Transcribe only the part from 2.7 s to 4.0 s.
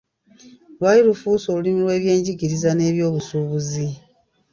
n'ebyobusuubuzi.